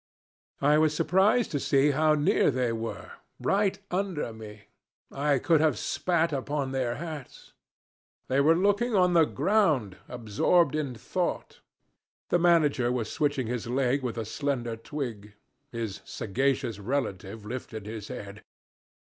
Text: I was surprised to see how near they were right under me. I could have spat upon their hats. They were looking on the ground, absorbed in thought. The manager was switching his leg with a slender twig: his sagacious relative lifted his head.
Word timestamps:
I 0.61 0.79
was 0.79 0.95
surprised 0.95 1.51
to 1.51 1.59
see 1.59 1.91
how 1.91 2.15
near 2.15 2.49
they 2.49 2.71
were 2.73 3.11
right 3.39 3.77
under 3.91 4.33
me. 4.33 4.63
I 5.11 5.37
could 5.37 5.61
have 5.61 5.77
spat 5.77 6.33
upon 6.33 6.71
their 6.71 6.95
hats. 6.95 7.53
They 8.27 8.41
were 8.41 8.55
looking 8.55 8.95
on 8.95 9.13
the 9.13 9.25
ground, 9.27 9.97
absorbed 10.09 10.73
in 10.73 10.95
thought. 10.95 11.59
The 12.29 12.39
manager 12.39 12.91
was 12.91 13.11
switching 13.11 13.45
his 13.45 13.67
leg 13.67 14.01
with 14.01 14.17
a 14.17 14.25
slender 14.25 14.75
twig: 14.75 15.33
his 15.71 16.01
sagacious 16.03 16.79
relative 16.79 17.45
lifted 17.45 17.85
his 17.85 18.07
head. 18.07 18.41